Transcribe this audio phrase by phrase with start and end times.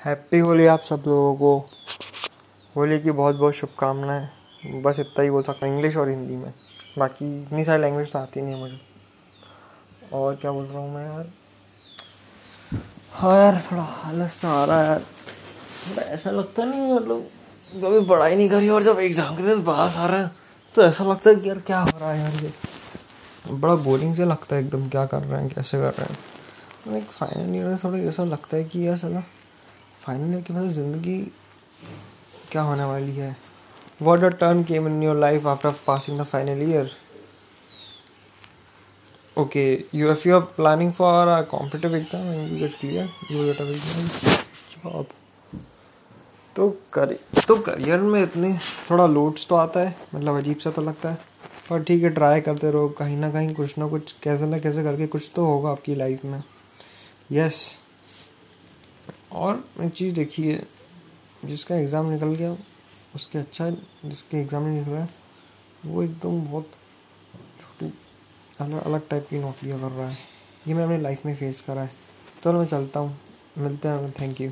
[0.00, 1.58] Happy Holi आप सब लोगों को।
[2.76, 6.52] होली की बहुत बहुत शुभकामनाएँ। बस इतना ही बोल सकता हूँ इंग्लिश और हिंदी में।
[6.98, 8.78] बाकी इतनी सारी लैंग्वेज तो आती नहीं है मुझे।
[10.12, 11.26] और क्या बोल रहा हूँ मैं यार?
[13.12, 17.26] हाँ यार, थोड़ा हालत सा आ रहा है यार। थोड़ा ऐसा लगता नहीं मतलब
[17.74, 20.30] कभी पढ़ाई नहीं करी और जब एग्ज़ाम के दिन पास आ रहे हैं
[20.74, 22.52] तो ऐसा लगता है कि यार क्या हो रहा है यार ये।
[23.50, 27.04] बड़ा बोरिंग से लगता है एकदम, क्या कर रहे हैं, कैसे कर रहे हैं। लाइक
[27.04, 29.22] फाइनल ईयर में थोड़ा ऐसा लगता है कि यार सला
[30.00, 31.18] फाइनल ईयर के बाद ज़िंदगी
[32.52, 33.36] क्या होने वाली है?
[34.02, 36.90] What a turn came in your life after passing the final year
[39.36, 39.62] okay
[39.94, 43.06] you if you are planning and you get clear.
[43.30, 44.16] You get a very nice
[44.72, 45.06] job.
[46.56, 47.12] तो कर
[47.48, 48.52] तो करियर में इतने,
[48.90, 51.18] थोड़ा लोड्स तो आता है मतलब अजीब सा तो लगता है।
[51.70, 54.82] पर ठीक है ट्राई करते रहो, कहीं ना कहीं कुछ ना कुछ, कैसे ना कैसे
[54.82, 56.42] करके कुछ तो होगा आपकी लाइफ में।
[57.32, 57.60] यस
[59.38, 60.60] और एक चीज़ देखिए,
[61.44, 62.56] जिसका एग्ज़ाम निकल गया,
[63.14, 65.06] उसके अच्छा जिसके एग्ज़ाम नहीं निकला
[65.86, 66.70] वो एकदम बहुत
[67.60, 67.92] छोटी,
[68.60, 70.18] अलग अलग टाइप की नौकरियाँ कर रहा है।
[70.68, 71.90] ये मैं अपने लाइफ में फेस करा है।
[72.44, 73.16] चलो मैं चलता हूँ।
[73.58, 74.50] मिलते हैं थैंक यू